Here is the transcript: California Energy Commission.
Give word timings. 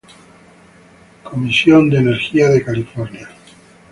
California 1.23 1.91
Energy 1.99 2.59
Commission. 2.85 3.27